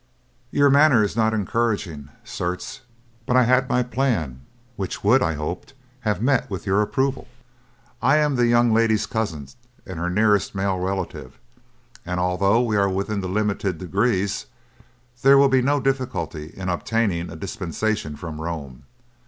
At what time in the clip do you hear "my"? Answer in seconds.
3.69-3.83